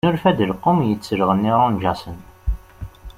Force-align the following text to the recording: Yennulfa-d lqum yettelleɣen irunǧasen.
Yennulfa-d 0.03 0.39
lqum 0.51 0.79
yettelleɣen 0.83 1.47
irunǧasen. 1.51 2.17